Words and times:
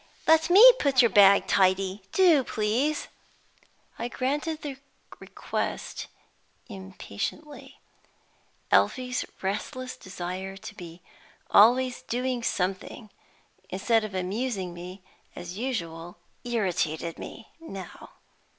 "Let 0.25 0.49
me 0.49 0.65
put 0.79 1.03
your 1.03 1.11
bag 1.11 1.45
tidy. 1.45 2.01
Do, 2.11 2.43
please!" 2.43 3.07
I 3.99 4.07
granted 4.07 4.63
the 4.63 4.77
request 5.19 6.07
impatiently. 6.67 7.77
Elfie's 8.71 9.25
restless 9.43 9.95
desire 9.95 10.57
to 10.57 10.73
be 10.73 11.03
always 11.51 12.01
doing 12.01 12.41
something, 12.41 13.11
instead 13.69 14.03
of 14.03 14.15
amusing 14.15 14.73
me, 14.73 15.03
as 15.35 15.59
usual, 15.59 16.17
irritated 16.43 17.19
me 17.19 17.49
now. 17.59 18.09